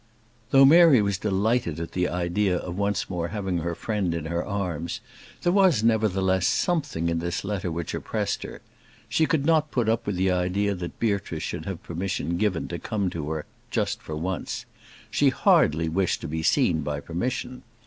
Though 0.49 0.65
Mary 0.65 0.99
was 1.03 1.19
delighted 1.19 1.79
at 1.79 1.91
the 1.91 2.09
idea 2.09 2.57
of 2.57 2.75
once 2.75 3.07
more 3.07 3.27
having 3.27 3.59
her 3.59 3.75
friend 3.75 4.15
in 4.15 4.25
her 4.25 4.43
arms, 4.43 4.99
there 5.43 5.51
was, 5.51 5.83
nevertheless, 5.83 6.47
something 6.47 7.07
in 7.07 7.19
this 7.19 7.43
letter 7.43 7.71
which 7.71 7.93
oppressed 7.93 8.41
her. 8.41 8.61
She 9.09 9.27
could 9.27 9.45
not 9.45 9.69
put 9.69 9.87
up 9.87 10.07
with 10.07 10.15
the 10.15 10.31
idea 10.31 10.73
that 10.73 10.99
Beatrice 10.99 11.43
should 11.43 11.65
have 11.65 11.83
permission 11.83 12.37
given 12.37 12.67
to 12.69 12.79
come 12.79 13.11
to 13.11 13.29
her 13.29 13.45
just 13.69 14.01
for 14.01 14.15
once. 14.15 14.65
She 15.11 15.29
hardly 15.29 15.87
wished 15.87 16.21
to 16.21 16.27
be 16.27 16.41
seen 16.41 16.81
by 16.81 16.99
permission. 16.99 17.61